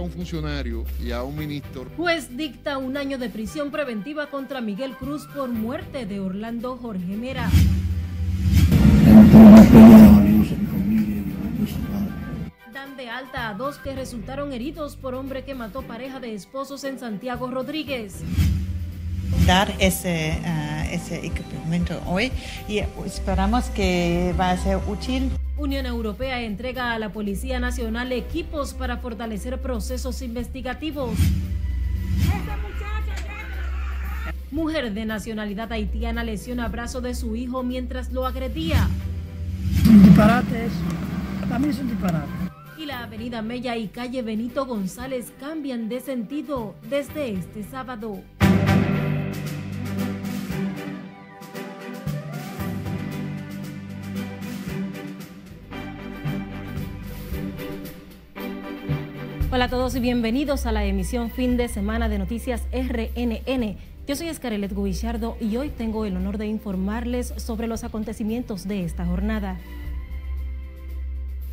[0.00, 1.86] a un funcionario y a un ministro.
[1.96, 7.16] Juez dicta un año de prisión preventiva contra Miguel Cruz por muerte de Orlando Jorge
[7.16, 7.50] Mera.
[12.72, 16.82] Dan de alta a dos que resultaron heridos por hombre que mató pareja de esposos
[16.84, 18.22] en Santiago Rodríguez.
[19.46, 22.32] Dar ese, uh, ese equipamiento hoy
[22.68, 25.30] y esperamos que va a ser útil.
[25.60, 31.10] Unión Europea entrega a la Policía Nacional equipos para fortalecer procesos investigativos.
[34.50, 38.88] Mujer de nacionalidad haitiana lesiona brazo de su hijo mientras lo agredía.
[39.86, 41.46] Un disparate eso.
[41.50, 42.32] También es un disparate.
[42.78, 48.22] Y la avenida Mella y calle Benito González cambian de sentido desde este sábado.
[59.60, 63.76] Hola a todos y bienvenidos a la emisión fin de semana de Noticias RNN.
[64.08, 68.86] Yo soy Escarelet Guillardo y hoy tengo el honor de informarles sobre los acontecimientos de
[68.86, 69.58] esta jornada.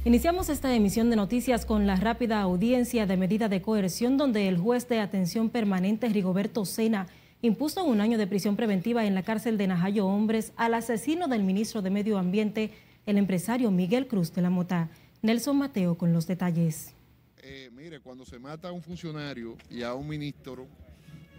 [0.06, 4.58] Iniciamos esta emisión de noticias con la rápida audiencia de medida de coerción donde el
[4.58, 7.08] juez de atención permanente Rigoberto Sena
[7.42, 11.44] impuso un año de prisión preventiva en la cárcel de Najayo Hombres al asesino del
[11.44, 12.72] ministro de Medio Ambiente,
[13.06, 14.92] el empresario Miguel Cruz de la Mota.
[15.24, 16.97] Nelson Mateo con los detalles.
[17.50, 20.68] Eh, mire, cuando se mata a un funcionario y a un ministro,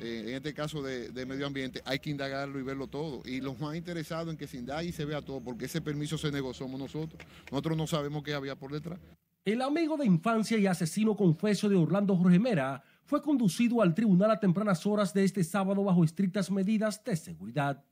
[0.01, 3.21] eh, en este caso de, medio ambiente, hay que indagarlo y verlo todo.
[3.27, 6.17] Y los más interesados en que se indague y se vea todo, porque ese permiso
[6.17, 7.23] se negó somos nosotros.
[7.51, 8.99] Nosotros no sabemos qué había por detrás.
[9.45, 14.31] El amigo de infancia y asesino confeso de Orlando Jorge Mera fue conducido al tribunal
[14.31, 17.85] a tempranas horas de este sábado bajo estrictas medidas de seguridad.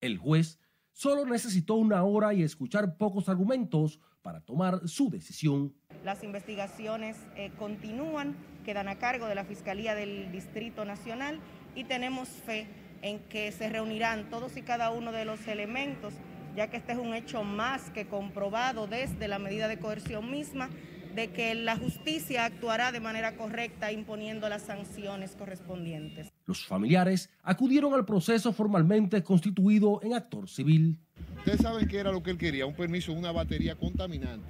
[0.00, 0.60] El juez
[0.96, 5.74] solo necesitó una hora y escuchar pocos argumentos para tomar su decisión.
[6.02, 11.38] Las investigaciones eh, continúan, quedan a cargo de la Fiscalía del Distrito Nacional
[11.74, 12.66] y tenemos fe
[13.02, 16.14] en que se reunirán todos y cada uno de los elementos,
[16.56, 20.70] ya que este es un hecho más que comprobado desde la medida de coerción misma,
[21.16, 26.28] de que la justicia actuará de manera correcta imponiendo las sanciones correspondientes.
[26.44, 30.98] Los familiares acudieron al proceso formalmente constituido en actor civil.
[31.38, 34.46] Ustedes saben qué era lo que él quería, un permiso, una batería contaminante,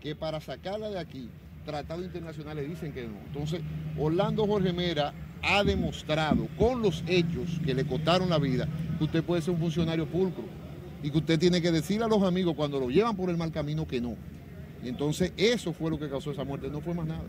[0.00, 1.28] que para sacarla de aquí,
[1.66, 3.18] tratados internacionales dicen que no.
[3.26, 3.60] Entonces,
[3.98, 9.22] Orlando Jorge Mera ha demostrado con los hechos que le costaron la vida que usted
[9.22, 10.44] puede ser un funcionario pulcro
[11.02, 13.52] y que usted tiene que decir a los amigos cuando lo llevan por el mal
[13.52, 14.16] camino que no.
[14.82, 17.24] Y entonces eso fue lo que causó esa muerte, no fue más nada.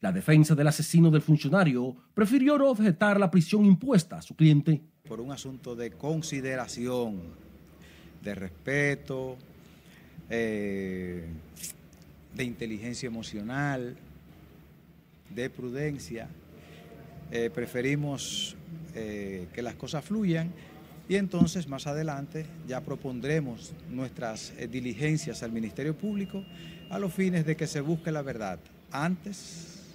[0.00, 4.82] La defensa del asesino del funcionario prefirió no objetar la prisión impuesta a su cliente.
[5.08, 7.20] Por un asunto de consideración,
[8.22, 9.36] de respeto,
[10.28, 11.24] eh,
[12.34, 13.96] de inteligencia emocional,
[15.30, 16.28] de prudencia,
[17.30, 18.56] eh, preferimos
[18.94, 20.52] eh, que las cosas fluyan
[21.08, 26.44] y entonces más adelante ya propondremos nuestras eh, diligencias al Ministerio Público
[26.90, 28.58] a los fines de que se busque la verdad
[28.90, 29.94] antes,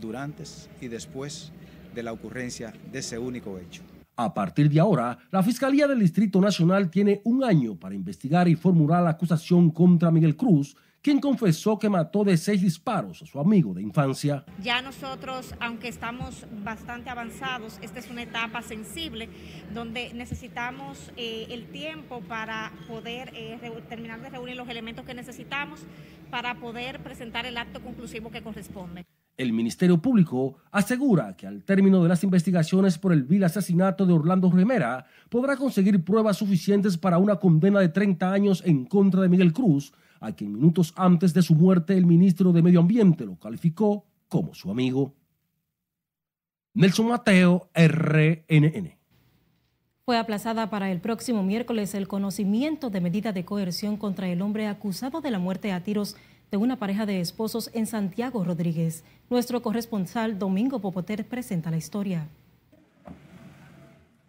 [0.00, 0.44] durante
[0.80, 1.52] y después
[1.94, 3.82] de la ocurrencia de ese único hecho.
[4.16, 8.54] A partir de ahora, la Fiscalía del Distrito Nacional tiene un año para investigar y
[8.54, 13.38] formular la acusación contra Miguel Cruz, quien confesó que mató de seis disparos a su
[13.38, 14.42] amigo de infancia.
[14.62, 19.28] Ya nosotros, aunque estamos bastante avanzados, esta es una etapa sensible
[19.74, 25.80] donde necesitamos eh, el tiempo para poder eh, terminar de reunir los elementos que necesitamos
[26.30, 29.04] para poder presentar el acto conclusivo que corresponde.
[29.36, 34.14] El Ministerio Público asegura que al término de las investigaciones por el vil asesinato de
[34.14, 39.28] Orlando Remera podrá conseguir pruebas suficientes para una condena de 30 años en contra de
[39.28, 43.36] Miguel Cruz, a quien minutos antes de su muerte el ministro de Medio Ambiente lo
[43.36, 45.14] calificó como su amigo.
[46.74, 48.98] Nelson Mateo, RNN.
[50.04, 54.66] Fue aplazada para el próximo miércoles el conocimiento de medida de coerción contra el hombre
[54.66, 56.16] acusado de la muerte a tiros
[56.50, 59.02] de una pareja de esposos en Santiago Rodríguez.
[59.30, 62.28] Nuestro corresponsal Domingo Popoter presenta la historia.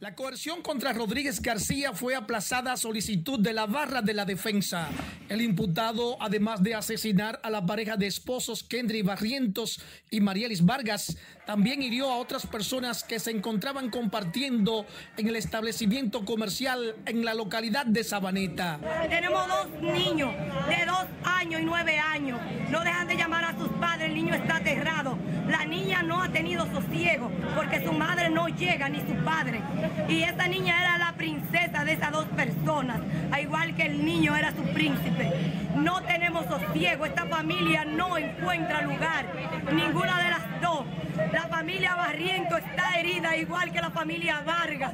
[0.02, 4.90] La coerción contra Rodríguez García fue aplazada a solicitud de la barra de la defensa.
[5.30, 9.82] El imputado, además de asesinar a la pareja de esposos Kendry Barrientos
[10.12, 11.16] y Marielis Vargas,
[11.46, 17.34] también hirió a otras personas que se encontraban compartiendo en el establecimiento comercial en la
[17.34, 18.82] localidad de Sabaneta.
[19.10, 20.34] Tenemos dos niños
[20.68, 22.42] de dos años y nueve años.
[22.70, 25.18] No dejan de llamar a sus padres, el niño está aterrado.
[25.48, 29.62] La niña no ha tenido sosiego porque su madre no llega ni su padre
[30.08, 33.00] Y esa niña era la princesa de esas dos personas,
[33.32, 35.32] al igual que el niño era su príncipe.
[35.76, 39.26] No tenemos sosiego, esta familia no encuentra lugar,
[39.74, 40.86] ninguna de las dos.
[41.32, 44.94] La familia Barriento está herida igual que la familia Vargas.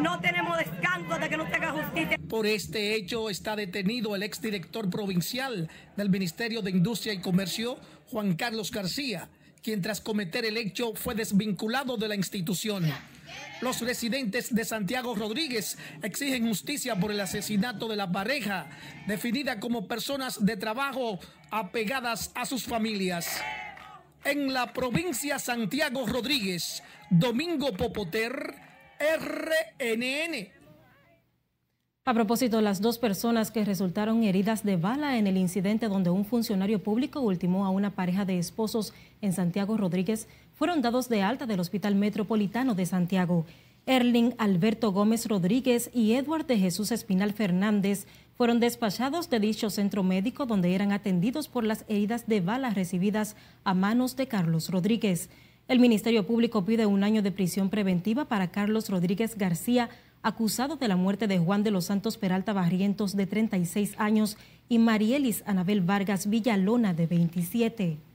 [0.00, 2.18] No tenemos descanso hasta que no se haga justicia.
[2.28, 7.78] Por este hecho está detenido el exdirector provincial del Ministerio de Industria y Comercio,
[8.10, 9.28] Juan Carlos García,
[9.62, 12.84] quien tras cometer el hecho fue desvinculado de la institución.
[13.60, 18.68] Los residentes de Santiago Rodríguez exigen justicia por el asesinato de la pareja,
[19.06, 21.20] definida como personas de trabajo
[21.50, 23.42] apegadas a sus familias.
[24.24, 28.54] En la provincia Santiago Rodríguez, Domingo Popoter,
[28.98, 30.62] RNN.
[32.04, 36.24] A propósito, las dos personas que resultaron heridas de bala en el incidente donde un
[36.24, 40.26] funcionario público ultimó a una pareja de esposos en Santiago Rodríguez
[40.62, 43.46] fueron dados de alta del Hospital Metropolitano de Santiago.
[43.84, 48.06] Erling Alberto Gómez Rodríguez y Edward de Jesús Espinal Fernández
[48.36, 53.34] fueron despachados de dicho centro médico donde eran atendidos por las heridas de bala recibidas
[53.64, 55.30] a manos de Carlos Rodríguez.
[55.66, 59.88] El Ministerio Público pide un año de prisión preventiva para Carlos Rodríguez García,
[60.22, 64.36] acusado de la muerte de Juan de los Santos Peralta Barrientos, de 36 años,
[64.68, 68.11] y Marielis Anabel Vargas Villalona, de 27.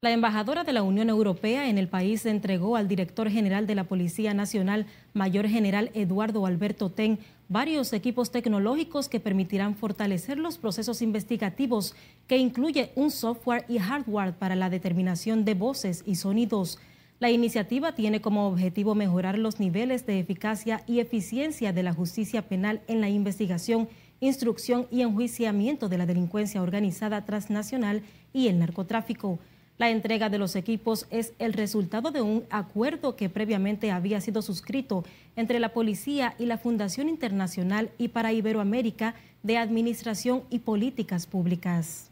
[0.00, 3.82] La embajadora de la Unión Europea en el país entregó al director general de la
[3.82, 7.18] Policía Nacional, Mayor General Eduardo Alberto Ten,
[7.48, 11.96] varios equipos tecnológicos que permitirán fortalecer los procesos investigativos,
[12.28, 16.78] que incluye un software y hardware para la determinación de voces y sonidos.
[17.18, 22.42] La iniciativa tiene como objetivo mejorar los niveles de eficacia y eficiencia de la justicia
[22.42, 23.88] penal en la investigación,
[24.20, 29.40] instrucción y enjuiciamiento de la delincuencia organizada transnacional y el narcotráfico.
[29.78, 34.42] La entrega de los equipos es el resultado de un acuerdo que previamente había sido
[34.42, 35.04] suscrito
[35.36, 39.14] entre la policía y la Fundación Internacional y para Iberoamérica
[39.44, 42.10] de Administración y Políticas Públicas.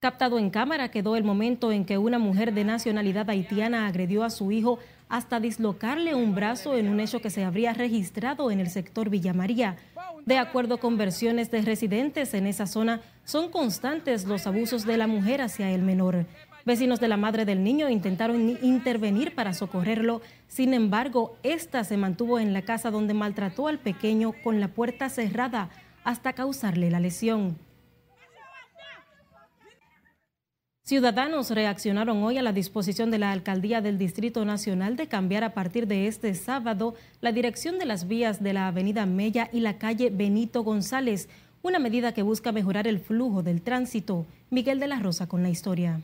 [0.00, 4.28] Captado en cámara quedó el momento en que una mujer de nacionalidad haitiana agredió a
[4.28, 4.78] su hijo
[5.08, 9.32] hasta dislocarle un brazo en un hecho que se habría registrado en el sector Villa
[9.32, 9.76] María.
[10.26, 15.06] De acuerdo con versiones de residentes en esa zona, son constantes los abusos de la
[15.06, 16.26] mujer hacia el menor.
[16.64, 22.38] Vecinos de la madre del niño intentaron intervenir para socorrerlo, sin embargo, esta se mantuvo
[22.38, 25.68] en la casa donde maltrató al pequeño con la puerta cerrada
[26.04, 27.58] hasta causarle la lesión.
[30.86, 35.54] Ciudadanos reaccionaron hoy a la disposición de la Alcaldía del Distrito Nacional de cambiar a
[35.54, 39.78] partir de este sábado la dirección de las vías de la Avenida Mella y la
[39.78, 41.30] calle Benito González,
[41.62, 44.26] una medida que busca mejorar el flujo del tránsito.
[44.50, 46.02] Miguel de la Rosa con la historia.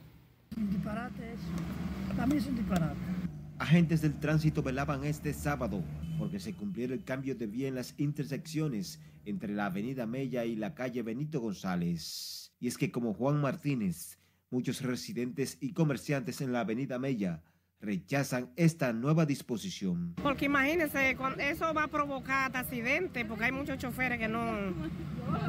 [3.58, 5.84] Agentes del tránsito velaban este sábado
[6.18, 10.56] porque se cumpliera el cambio de vía en las intersecciones entre la Avenida Mella y
[10.56, 12.54] la calle Benito González.
[12.58, 14.16] Y es que como Juan Martínez,
[14.50, 17.42] Muchos residentes y comerciantes en la avenida Mella
[17.80, 20.14] rechazan esta nueva disposición.
[20.22, 24.74] Porque imagínense, eso va a provocar accidentes, porque hay muchos choferes que no,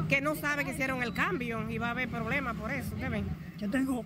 [0.08, 2.96] que no saben que hicieron el cambio y va a haber problemas por eso.
[3.58, 4.04] Yo tengo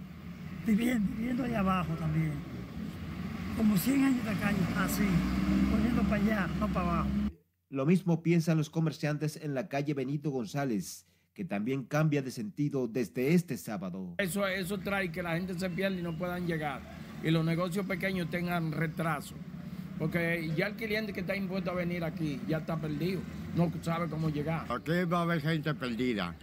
[0.66, 2.32] viviendo, viviendo allá abajo también,
[3.56, 5.06] como 100 años de calle, así,
[5.70, 7.10] poniendo para allá, no para abajo.
[7.68, 11.06] Lo mismo piensan los comerciantes en la calle Benito González,
[11.36, 14.14] que también cambia de sentido desde este sábado.
[14.16, 16.80] Eso, eso trae que la gente se pierda y no puedan llegar
[17.22, 19.34] y los negocios pequeños tengan retraso.
[19.98, 23.20] Porque ya el cliente que está impuesto a venir aquí ya está perdido,
[23.54, 24.64] no sabe cómo llegar.
[24.70, 26.34] Aquí va a haber gente perdida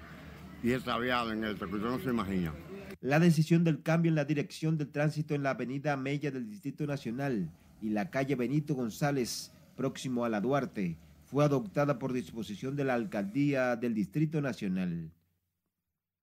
[0.61, 2.53] y extraviada en esto, que usted no se imagina.
[3.01, 6.85] La decisión del cambio en la dirección del tránsito en la avenida Mella del Distrito
[6.85, 7.49] Nacional
[7.81, 10.97] y la calle Benito González, próximo a la Duarte,
[11.33, 15.11] fue adoptada por disposición de la Alcaldía del Distrito Nacional.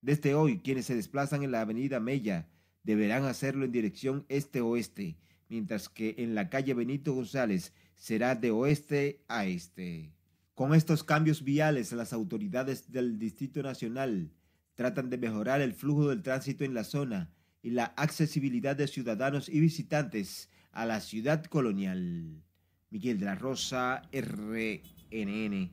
[0.00, 2.49] Desde hoy, quienes se desplazan en la avenida Mella
[2.85, 9.25] deberán hacerlo en dirección este-oeste, mientras que en la calle Benito González será de oeste
[9.26, 10.14] a este.
[10.55, 14.31] Con estos cambios viales, las autoridades del Distrito Nacional
[14.76, 19.49] tratan de mejorar el flujo del tránsito en la zona y la accesibilidad de ciudadanos
[19.49, 22.45] y visitantes a la ciudad colonial.
[22.90, 24.83] Miguel de la Rosa, R.
[25.11, 25.71] NN.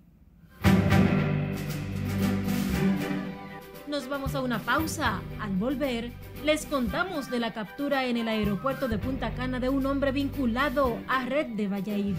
[3.87, 5.21] Nos vamos a una pausa.
[5.39, 6.11] Al volver,
[6.43, 10.97] les contamos de la captura en el aeropuerto de Punta Cana de un hombre vinculado
[11.07, 12.15] a Red de Valladolid.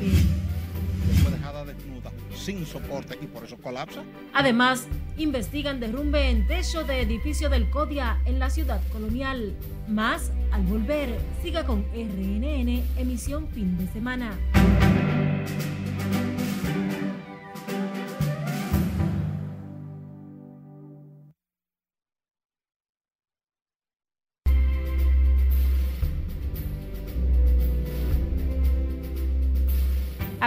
[1.23, 4.03] Fue dejada desnuda, sin soporte y por eso colapsa.
[4.33, 9.55] Además, investigan derrumbe en techo de edificio del CODIA en la ciudad colonial.
[9.89, 14.39] Más Al volver, siga con RNN, emisión fin de semana.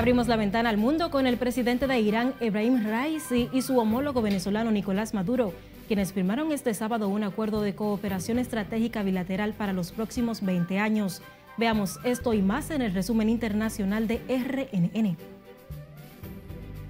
[0.02, 4.24] Abrimos la ventana al mundo con el presidente de Irán, Ebrahim Raisi, y su homólogo
[4.24, 5.54] venezolano Nicolás Maduro,
[5.88, 11.22] quienes firmaron este sábado un acuerdo de cooperación estratégica bilateral para los próximos 20 años.
[11.56, 15.18] Veamos esto y más en el resumen internacional de RNN.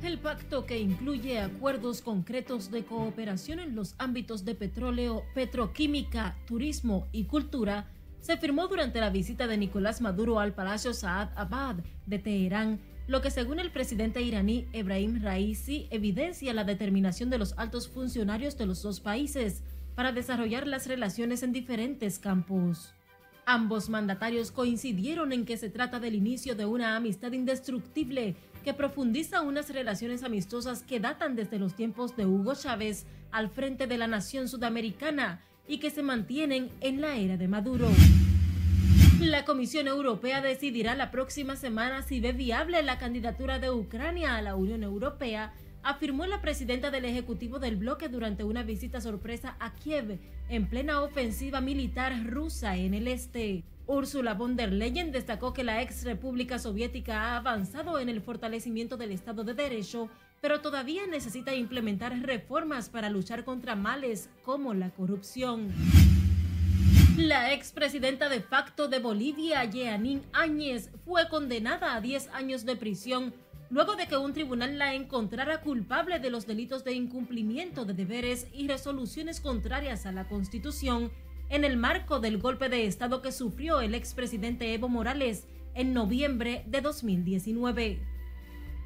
[0.04, 7.10] El pacto que incluye acuerdos concretos de cooperación en los ámbitos de petróleo, petroquímica, turismo
[7.12, 7.88] y cultura
[8.22, 13.22] se firmó durante la visita de Nicolás Maduro al Palacio Saad Abad de Teherán lo
[13.22, 18.66] que según el presidente iraní Ebrahim Raisi evidencia la determinación de los altos funcionarios de
[18.66, 19.64] los dos países
[19.96, 22.94] para desarrollar las relaciones en diferentes campos.
[23.46, 29.42] Ambos mandatarios coincidieron en que se trata del inicio de una amistad indestructible que profundiza
[29.42, 34.08] unas relaciones amistosas que datan desde los tiempos de Hugo Chávez al frente de la
[34.08, 37.88] nación sudamericana y que se mantienen en la era de Maduro.
[39.22, 44.42] La Comisión Europea decidirá la próxima semana si ve viable la candidatura de Ucrania a
[44.42, 49.76] la Unión Europea, afirmó la presidenta del Ejecutivo del bloque durante una visita sorpresa a
[49.76, 53.64] Kiev en plena ofensiva militar rusa en el este.
[53.86, 58.98] Ursula von der Leyen destacó que la ex República Soviética ha avanzado en el fortalecimiento
[58.98, 60.10] del Estado de Derecho,
[60.42, 65.72] pero todavía necesita implementar reformas para luchar contra males como la corrupción.
[67.22, 73.32] La expresidenta de facto de Bolivia, Jeanine Áñez, fue condenada a 10 años de prisión
[73.70, 78.48] luego de que un tribunal la encontrara culpable de los delitos de incumplimiento de deberes
[78.52, 81.12] y resoluciones contrarias a la Constitución
[81.50, 86.64] en el marco del golpe de Estado que sufrió el expresidente Evo Morales en noviembre
[86.66, 88.02] de 2019.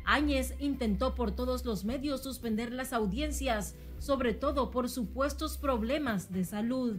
[0.03, 6.43] Áñez intentó por todos los medios suspender las audiencias, sobre todo por supuestos problemas de
[6.43, 6.97] salud.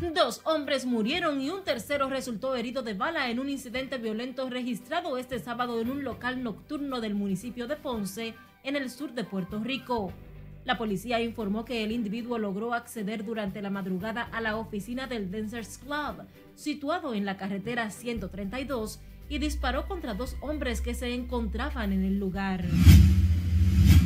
[0.00, 5.18] Dos hombres murieron y un tercero resultó herido de bala en un incidente violento registrado
[5.18, 9.58] este sábado en un local nocturno del municipio de Ponce, en el sur de Puerto
[9.58, 10.12] Rico.
[10.64, 15.32] La policía informó que el individuo logró acceder durante la madrugada a la oficina del
[15.32, 16.24] Dancers Club,
[16.54, 22.20] situado en la carretera 132, y disparó contra dos hombres que se encontraban en el
[22.20, 22.64] lugar.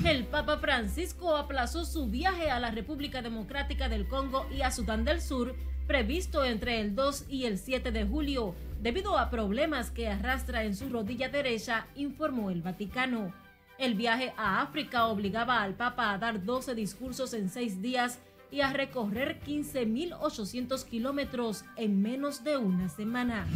[0.06, 5.04] El Papa Francisco aplazó su viaje a la República Democrática del Congo y a Sudán
[5.04, 5.54] del Sur
[5.92, 10.74] previsto entre el 2 y el 7 de julio debido a problemas que arrastra en
[10.74, 13.34] su rodilla derecha, informó el Vaticano.
[13.76, 18.20] El viaje a África obligaba al Papa a dar 12 discursos en seis días
[18.50, 23.46] y a recorrer 15.800 kilómetros en menos de una semana.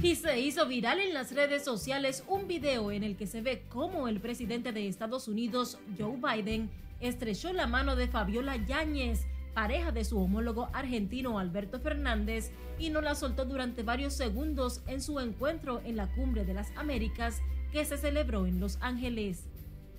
[0.00, 3.64] Y se hizo viral en las redes sociales un video en el que se ve
[3.68, 9.26] cómo el presidente de Estados Unidos, Joe Biden, estrechó la mano de Fabiola Yáñez,
[9.56, 15.00] pareja de su homólogo argentino Alberto Fernández, y no la soltó durante varios segundos en
[15.00, 17.40] su encuentro en la Cumbre de las Américas
[17.72, 19.48] que se celebró en Los Ángeles.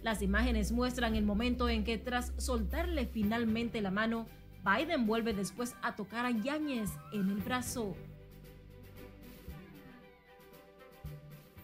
[0.03, 4.27] Las imágenes muestran el momento en que tras soltarle finalmente la mano,
[4.63, 7.95] Biden vuelve después a tocar a Yáñez en el brazo.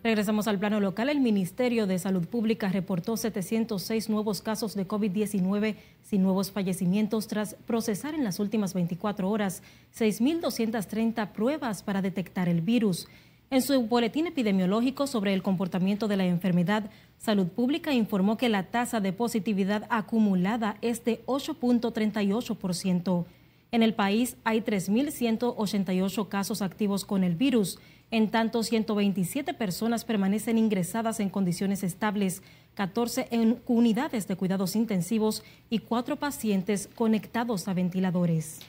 [0.03, 1.07] Regresamos al plano local.
[1.07, 7.55] El Ministerio de Salud Pública reportó 706 nuevos casos de COVID-19 sin nuevos fallecimientos tras
[7.65, 9.63] procesar en las últimas 24 horas
[9.97, 13.07] 6.230 pruebas para detectar el virus.
[13.49, 18.63] En su boletín epidemiológico sobre el comportamiento de la enfermedad, Salud Pública informó que la
[18.63, 23.25] tasa de positividad acumulada es de 8.38%.
[23.71, 27.79] En el país hay 3.188 casos activos con el virus
[28.13, 32.43] en tanto, 127 personas permanecen ingresadas en condiciones estables,
[32.75, 38.59] 14 en unidades de cuidados intensivos y 4 pacientes conectados a ventiladores.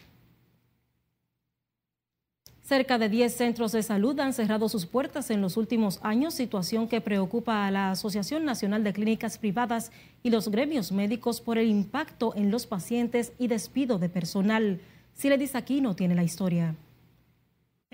[2.63, 6.89] Cerca de 10 centros de salud han cerrado sus puertas en los últimos años, situación
[6.89, 11.69] que preocupa a la Asociación Nacional de Clínicas Privadas y los gremios médicos por el
[11.69, 14.81] impacto en los pacientes y despido de personal.
[15.13, 16.75] Siledis Aquino tiene la historia.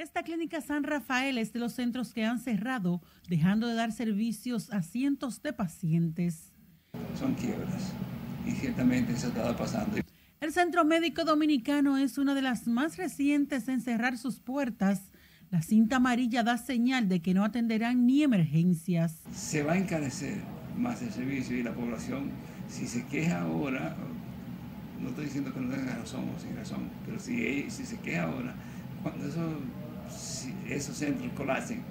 [0.00, 4.72] Esta clínica San Rafael es de los centros que han cerrado, dejando de dar servicios
[4.72, 6.54] a cientos de pacientes.
[7.18, 7.92] Son quiebras
[8.46, 9.98] y ciertamente eso estaba pasando.
[10.40, 15.02] El Centro Médico Dominicano es una de las más recientes en cerrar sus puertas.
[15.50, 19.20] La cinta amarilla da señal de que no atenderán ni emergencias.
[19.34, 20.38] Se va a encarecer
[20.78, 22.30] más el servicio y la población,
[22.68, 23.94] si se queja ahora,
[24.98, 28.22] no estoy diciendo que no tenga razón o sin razón, pero si, si se queda
[28.22, 28.54] ahora,
[29.02, 29.60] cuando eso,
[30.10, 31.82] si esos centros colapsen,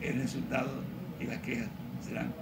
[0.00, 0.70] el resultado
[1.20, 1.68] y las quejas
[2.06, 2.32] serán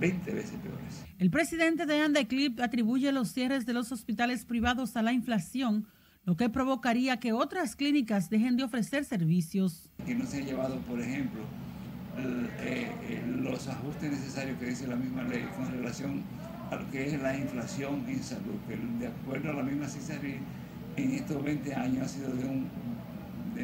[0.00, 1.04] 20 veces peores.
[1.18, 5.86] El presidente de Andeclip atribuye los cierres de los hospitales privados a la inflación,
[6.24, 9.90] lo que provocaría que otras clínicas dejen de ofrecer servicios.
[10.04, 11.40] Que no se han llevado, por ejemplo,
[12.18, 16.22] eh, eh, los ajustes necesarios que dice la misma ley con relación
[16.70, 20.16] a lo que es la inflación en salud, que de acuerdo a la misma cifra
[20.96, 22.68] en estos 20 años ha sido de un,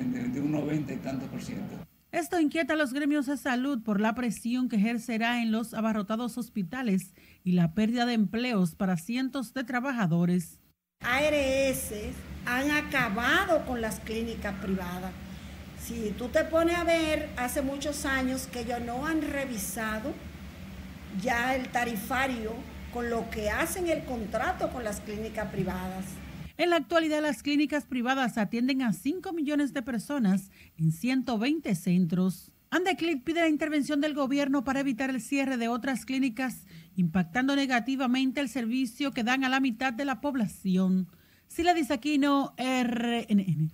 [0.03, 1.77] de, de un 90 y tanto por ciento.
[2.15, 6.39] Esto inquieta a los gremios de salud por la presión que ejercerá en los abarrotados
[6.39, 10.61] hospitales y la pérdida de empleos para cientos de trabajadores.
[11.01, 11.93] ARS
[12.47, 15.13] han acabado con las clínicas privadas.
[15.81, 20.15] Si tú te pones a ver, hace muchos años que ellos no han revisado
[21.21, 22.53] ya el tarifario
[22.93, 26.05] con lo que hacen el contrato con las clínicas privadas.
[26.57, 32.53] En la actualidad, las clínicas privadas atienden a 5 millones de personas en 120 centros.
[32.71, 38.41] Andeclip pide la intervención del gobierno para evitar el cierre de otras clínicas, impactando negativamente
[38.41, 41.09] el servicio que dan a la mitad de la población.
[41.49, 43.73] Sila Disaquino, RNN.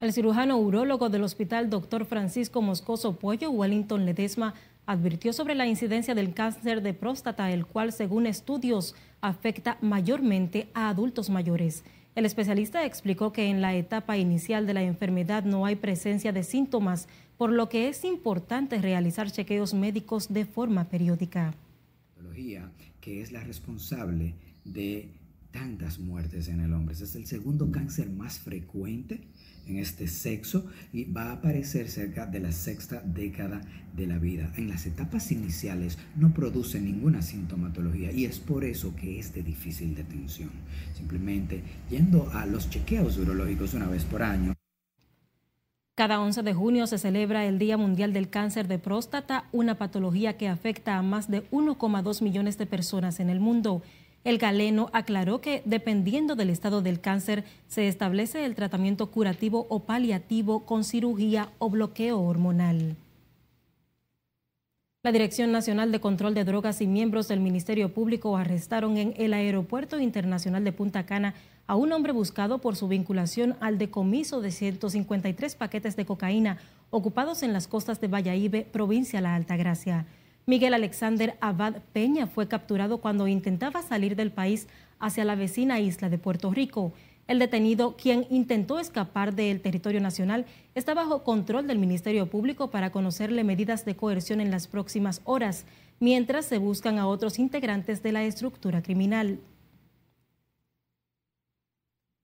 [0.00, 2.04] El cirujano urólogo del Hospital Dr.
[2.04, 4.54] Francisco Moscoso Pollo, Wellington Ledesma,
[4.86, 8.94] advirtió sobre la incidencia del cáncer de próstata, el cual, según estudios,
[9.24, 11.82] afecta mayormente a adultos mayores.
[12.14, 16.42] El especialista explicó que en la etapa inicial de la enfermedad no hay presencia de
[16.44, 21.54] síntomas, por lo que es importante realizar chequeos médicos de forma periódica.
[23.00, 25.08] que es la responsable de
[25.54, 26.94] tantas muertes en el hombre.
[26.94, 29.20] es el segundo cáncer más frecuente
[29.68, 33.60] en este sexo y va a aparecer cerca de la sexta década
[33.96, 34.52] de la vida.
[34.56, 39.44] En las etapas iniciales no produce ninguna sintomatología y es por eso que es de
[39.44, 40.50] difícil detención.
[40.96, 44.54] Simplemente yendo a los chequeos urológicos una vez por año.
[45.94, 50.36] Cada 11 de junio se celebra el Día Mundial del Cáncer de Próstata, una patología
[50.36, 53.80] que afecta a más de 1,2 millones de personas en el mundo.
[54.24, 59.80] El galeno aclaró que dependiendo del estado del cáncer se establece el tratamiento curativo o
[59.80, 62.96] paliativo con cirugía o bloqueo hormonal.
[65.02, 69.34] La Dirección Nacional de Control de Drogas y miembros del Ministerio Público arrestaron en el
[69.34, 71.34] Aeropuerto Internacional de Punta Cana
[71.66, 76.56] a un hombre buscado por su vinculación al decomiso de 153 paquetes de cocaína
[76.88, 80.06] ocupados en las costas de Valladolid, provincia La Altagracia.
[80.46, 86.10] Miguel Alexander Abad Peña fue capturado cuando intentaba salir del país hacia la vecina isla
[86.10, 86.92] de Puerto Rico.
[87.26, 92.92] El detenido, quien intentó escapar del territorio nacional, está bajo control del Ministerio Público para
[92.92, 95.64] conocerle medidas de coerción en las próximas horas,
[95.98, 99.38] mientras se buscan a otros integrantes de la estructura criminal.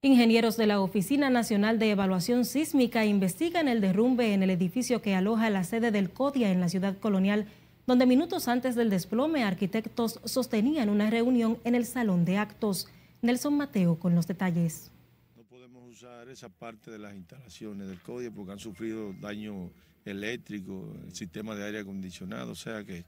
[0.03, 5.15] Ingenieros de la Oficina Nacional de Evaluación Sísmica investigan el derrumbe en el edificio que
[5.15, 7.45] aloja la sede del CODIA en la ciudad colonial
[7.87, 12.87] donde minutos antes del desplome arquitectos sostenían una reunión en el salón de actos.
[13.21, 14.91] Nelson Mateo con los detalles.
[15.35, 19.71] No podemos usar esa parte de las instalaciones del CODIA porque han sufrido daño
[20.05, 23.05] eléctrico, el sistema de aire acondicionado, o sea que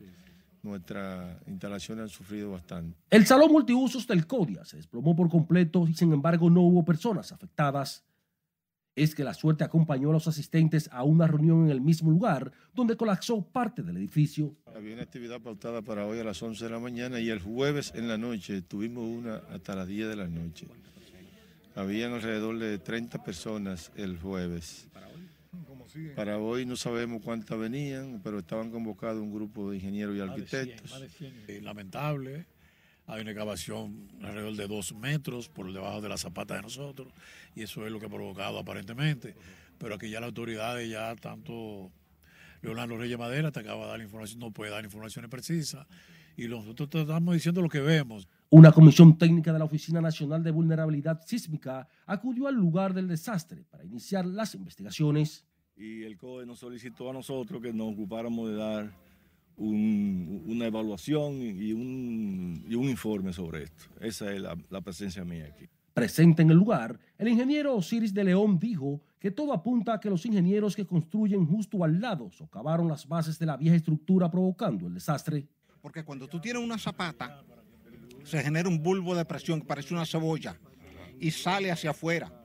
[0.62, 2.98] nuestras instalaciones han sufrido bastante.
[3.10, 7.32] El salón multiusos del CODIA se desplomó por completo y sin embargo no hubo personas
[7.32, 8.04] afectadas
[8.95, 12.51] es que la suerte acompañó a los asistentes a una reunión en el mismo lugar
[12.73, 14.56] donde colapsó parte del edificio.
[14.75, 17.93] Había una actividad pautada para hoy a las 11 de la mañana y el jueves
[17.95, 20.67] en la noche tuvimos una hasta las 10 de la noche.
[21.75, 24.88] Habían alrededor de 30 personas el jueves.
[26.15, 31.03] Para hoy no sabemos cuántas venían, pero estaban convocados un grupo de ingenieros y arquitectos.
[31.62, 32.45] Lamentable,
[33.08, 37.12] hay una excavación alrededor de dos metros por debajo de la zapata de nosotros
[37.56, 39.36] y eso es lo que ha provocado aparentemente.
[39.78, 41.92] Pero aquí ya las autoridades, ya tanto
[42.62, 45.86] Leonardo Reyes Madera te acaba de dar información, no puede dar informaciones precisas
[46.38, 48.28] y nosotros estamos diciendo lo que vemos.
[48.50, 53.66] Una comisión técnica de la Oficina Nacional de Vulnerabilidad Sísmica acudió al lugar del desastre
[53.70, 55.46] para iniciar las investigaciones.
[55.76, 59.03] Y el CODE nos solicitó a nosotros que nos ocupáramos de dar
[59.58, 63.86] una evaluación y un, y un, informe sobre esto.
[64.02, 65.68] Esa es la, la presencia mía aquí.
[65.94, 70.10] Presente en el lugar, el ingeniero Osiris de León dijo que todo apunta a que
[70.10, 74.88] los ingenieros que construyen justo al lado socavaron las bases de la vieja estructura provocando
[74.88, 75.48] el desastre.
[75.82, 77.44] Porque cuando tú tienes una zapata,
[78.24, 80.58] se genera un bulbo de presión que parece una cebolla
[81.20, 82.42] y sale hacia afuera.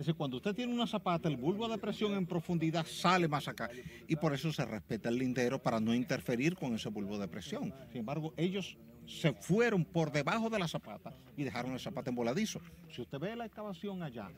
[0.00, 3.48] Es decir, cuando usted tiene una zapata, el bulbo de presión en profundidad sale más
[3.48, 3.68] acá.
[4.08, 7.74] Y por eso se respeta el lindero para no interferir con ese bulbo de presión.
[7.90, 12.62] Sin embargo, ellos se fueron por debajo de la zapata y dejaron el zapata emboladizo.
[12.88, 14.30] Si usted ve la excavación allá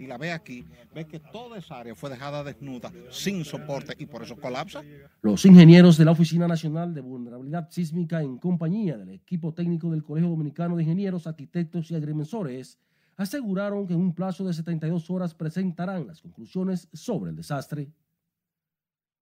[0.00, 4.06] y la ve aquí, ve que toda esa área fue dejada desnuda, sin soporte y
[4.06, 4.82] por eso colapsa.
[5.22, 10.02] Los ingenieros de la Oficina Nacional de Vulnerabilidad Sísmica en compañía del equipo técnico del
[10.02, 12.80] Colegio Dominicano de Ingenieros, Arquitectos y Agrimensores
[13.16, 17.90] aseguraron que en un plazo de 72 horas presentarán las conclusiones sobre el desastre.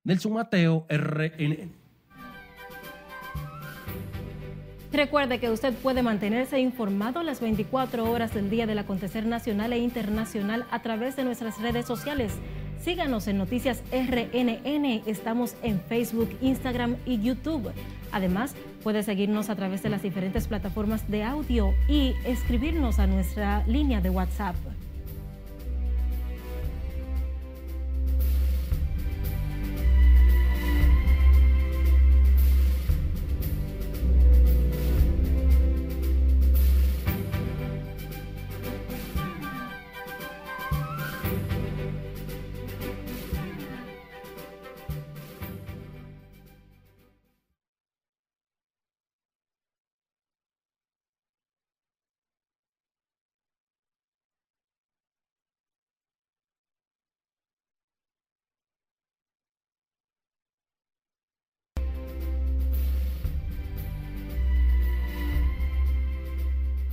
[0.05, 1.83] Nelson Mateo, RNN.
[4.93, 9.79] Recuerde que usted puede mantenerse informado las 24 horas del día del acontecer nacional e
[9.79, 12.35] internacional a través de nuestras redes sociales.
[12.79, 15.03] Síganos en Noticias RNN.
[15.07, 17.73] Estamos en Facebook, Instagram y YouTube.
[18.11, 23.65] Además, puede seguirnos a través de las diferentes plataformas de audio y escribirnos a nuestra
[23.67, 24.57] línea de WhatsApp.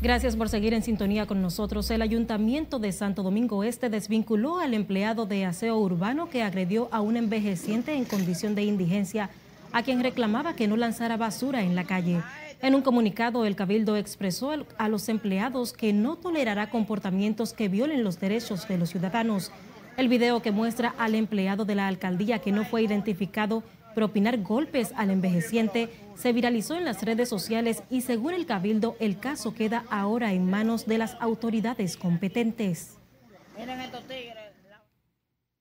[0.02, 1.92] Gracias por seguir en sintonía con nosotros.
[1.92, 7.02] El Ayuntamiento de Santo Domingo Este desvinculó al empleado de aseo urbano que agredió a
[7.02, 9.30] un envejeciente en condición de indigencia,
[9.74, 12.22] a quien reclamaba que no lanzara basura en la calle.
[12.62, 18.06] En un comunicado, el Cabildo expresó a los empleados que no tolerará comportamientos que violen
[18.06, 19.52] los derechos de los ciudadanos.
[19.98, 23.64] El video que muestra al empleado de la alcaldía que no fue identificado
[23.96, 29.20] propinar golpes al envejeciente se viralizó en las redes sociales y según el Cabildo el
[29.20, 32.98] caso queda ahora en manos de las autoridades competentes.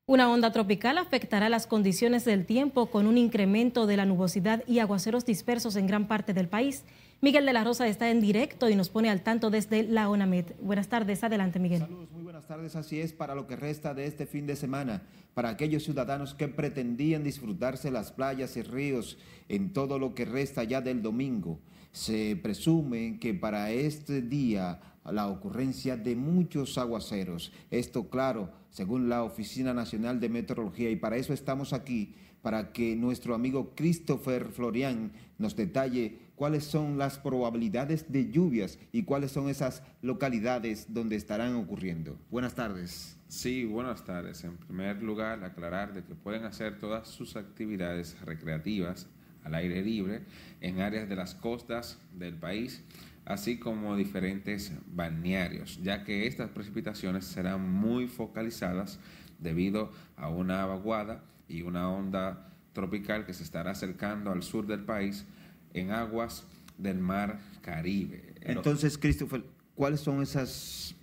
[0.06, 4.78] Una onda tropical afectará las condiciones del tiempo con un incremento de la nubosidad y
[4.78, 6.84] aguaceros dispersos en gran parte del país.
[7.20, 10.46] Miguel de la Rosa está en directo y nos pone al tanto desde la ONAMED.
[10.62, 11.80] Buenas tardes, adelante Miguel.
[11.80, 12.76] Saludos, muy buenas tardes.
[12.76, 15.02] Así es para lo que resta de este fin de semana,
[15.34, 20.62] para aquellos ciudadanos que pretendían disfrutarse las playas y ríos en todo lo que resta
[20.62, 21.58] ya del domingo.
[21.90, 27.52] Se presume que para este día la ocurrencia de muchos aguaceros.
[27.72, 32.94] Esto, claro, según la Oficina Nacional de Meteorología, y para eso estamos aquí, para que
[32.94, 39.48] nuestro amigo Christopher Florian nos detalle cuáles son las probabilidades de lluvias y cuáles son
[39.48, 42.16] esas localidades donde estarán ocurriendo.
[42.30, 43.18] Buenas tardes.
[43.26, 44.44] Sí, buenas tardes.
[44.44, 49.08] En primer lugar, aclarar de que pueden hacer todas sus actividades recreativas
[49.42, 50.22] al aire libre
[50.60, 52.84] en áreas de las costas del país,
[53.24, 59.00] así como diferentes balnearios, ya que estas precipitaciones serán muy focalizadas
[59.40, 64.84] debido a una vaguada y una onda tropical que se estará acercando al sur del
[64.84, 65.26] país
[65.74, 68.34] en aguas del mar Caribe.
[68.40, 70.94] Entonces, Christopher, ¿cuáles son esas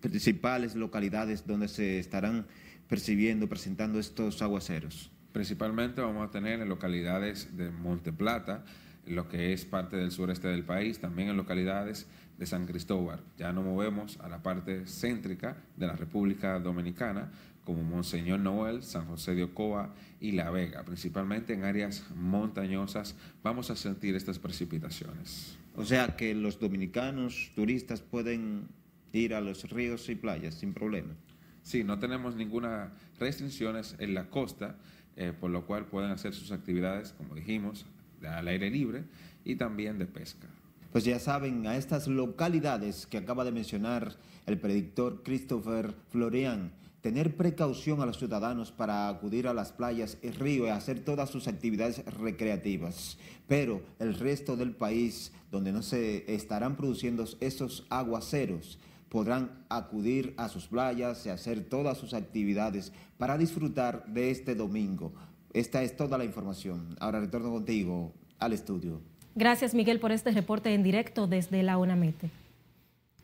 [0.00, 2.46] principales localidades donde se estarán
[2.88, 5.10] percibiendo, presentando estos aguaceros?
[5.32, 8.64] Principalmente vamos a tener en localidades de Monte Plata,
[9.06, 12.06] lo que es parte del sureste del país, también en localidades
[12.38, 13.20] de San Cristóbal.
[13.38, 17.30] Ya nos movemos a la parte céntrica de la República Dominicana,
[17.64, 20.84] como Monseñor Noel, San José de Ocoa y La Vega.
[20.84, 25.56] Principalmente en áreas montañosas vamos a sentir estas precipitaciones.
[25.76, 28.68] O sea que los dominicanos turistas pueden
[29.12, 31.14] ir a los ríos y playas sin problema.
[31.62, 34.76] Sí, no tenemos ninguna restricciones en la costa,
[35.16, 37.86] eh, por lo cual pueden hacer sus actividades, como dijimos,
[38.22, 39.04] al aire libre
[39.44, 40.48] y también de pesca.
[40.90, 46.72] Pues ya saben, a estas localidades que acaba de mencionar el predictor Christopher Florian,
[47.02, 51.28] tener precaución a los ciudadanos para acudir a las playas y ríos y hacer todas
[51.28, 53.18] sus actividades recreativas.
[53.48, 60.48] Pero el resto del país, donde no se estarán produciendo esos aguaceros, podrán acudir a
[60.48, 65.12] sus playas y hacer todas sus actividades para disfrutar de este domingo.
[65.52, 66.96] Esta es toda la información.
[66.98, 69.02] Ahora retorno contigo al estudio.
[69.34, 72.41] Gracias Miguel por este reporte en directo desde la UNAMETE.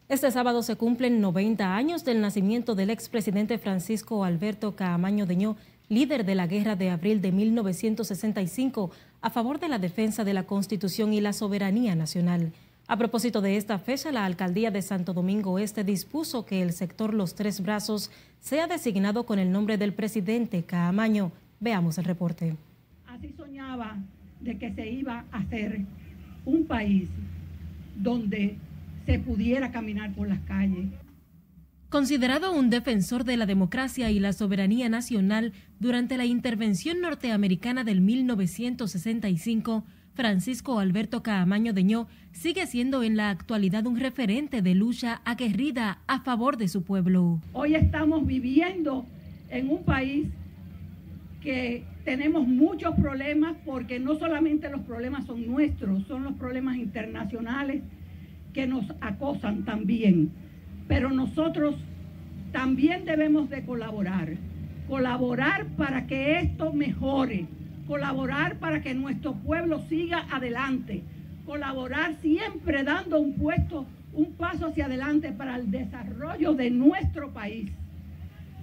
[0.08, 5.58] Este sábado se cumplen 90 años del nacimiento del expresidente Francisco Alberto Caamaño Deñó,
[5.90, 8.90] líder de la Guerra de Abril de 1965
[9.20, 12.54] a favor de la defensa de la Constitución y la soberanía nacional.
[12.86, 17.12] A propósito de esta fecha, la alcaldía de Santo Domingo Este dispuso que el sector
[17.12, 21.32] Los Tres Brazos sea designado con el nombre del presidente Caamaño.
[21.60, 22.56] Veamos el reporte.
[23.06, 23.98] Así soñaba
[24.40, 25.82] de que se iba a hacer
[26.46, 27.10] un país
[27.94, 28.56] donde
[29.08, 30.86] se pudiera caminar por las calles.
[31.88, 38.02] Considerado un defensor de la democracia y la soberanía nacional durante la intervención norteamericana del
[38.02, 46.00] 1965, Francisco Alberto Caamaño Deñó sigue siendo en la actualidad un referente de lucha aguerrida
[46.06, 47.40] a favor de su pueblo.
[47.54, 49.06] Hoy estamos viviendo
[49.48, 50.26] en un país
[51.40, 57.82] que tenemos muchos problemas porque no solamente los problemas son nuestros, son los problemas internacionales
[58.52, 60.30] que nos acosan también.
[60.86, 61.76] Pero nosotros
[62.52, 64.36] también debemos de colaborar,
[64.88, 67.46] colaborar para que esto mejore
[67.88, 71.02] colaborar para que nuestro pueblo siga adelante,
[71.46, 77.70] colaborar siempre dando un puesto, un paso hacia adelante para el desarrollo de nuestro país.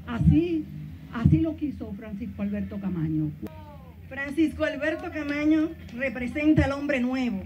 [0.05, 0.63] Así,
[1.11, 3.31] así lo quiso Francisco Alberto Camaño.
[4.07, 7.41] Francisco Alberto Camaño representa al hombre nuevo,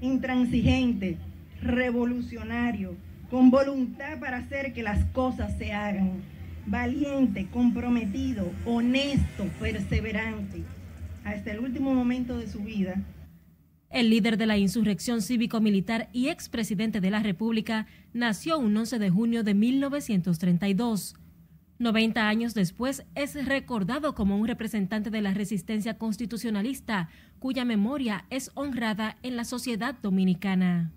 [0.00, 1.18] intransigente,
[1.62, 2.94] revolucionario,
[3.30, 6.22] con voluntad para hacer que las cosas se hagan,
[6.66, 10.62] valiente, comprometido, honesto, perseverante
[11.24, 13.02] hasta el último momento de su vida.
[13.90, 19.10] El líder de la insurrección cívico-militar y expresidente de la República nació un 11 de
[19.10, 21.14] junio de 1932.
[21.78, 28.50] 90 años después es recordado como un representante de la resistencia constitucionalista, cuya memoria es
[28.54, 30.92] honrada en la sociedad dominicana.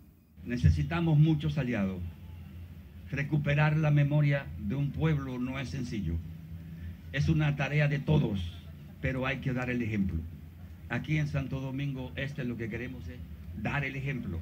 [0.45, 2.01] Necesitamos muchos aliados.
[3.11, 6.15] Recuperar la memoria de un pueblo no es sencillo.
[7.11, 8.55] Es una tarea de todos
[9.05, 10.19] pero hay que dar el ejemplo.
[10.89, 13.19] Aquí en Santo Domingo, este es lo que queremos es
[13.61, 14.39] dar el ejemplo.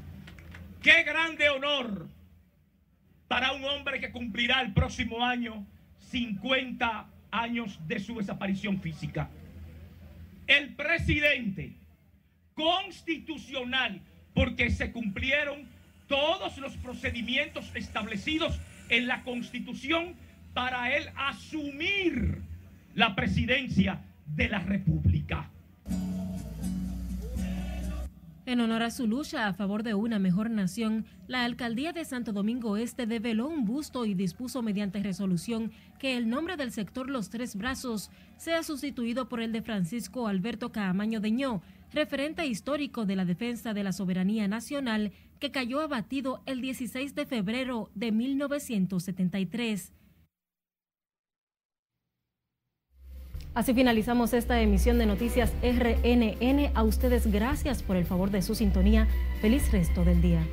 [0.82, 2.08] Qué grande honor
[3.28, 5.66] para un hombre que cumplirá el próximo año
[6.12, 9.30] 50 años de su desaparición física.
[10.48, 11.74] El presidente
[12.54, 14.00] constitucional,
[14.34, 15.68] porque se cumplieron
[16.08, 20.16] todos los procedimientos establecidos en la constitución
[20.54, 22.42] para él asumir
[22.96, 25.50] la presidencia de la República.
[28.46, 32.34] En honor a su lucha a favor de una mejor nación, la alcaldía de Santo
[32.34, 37.30] Domingo Este develó un busto y dispuso mediante resolución que el nombre del sector Los
[37.30, 41.62] Tres Brazos sea sustituido por el de Francisco Alberto Caamaño Deñó,
[41.94, 45.14] referente histórico de la defensa de la soberanía nacional
[45.44, 49.92] que cayó abatido el 16 de febrero de 1973.
[53.54, 56.72] Así finalizamos esta emisión de Noticias RNN.
[56.74, 59.10] A ustedes gracias por el favor de su sintonía.
[59.42, 60.48] Feliz resto del día.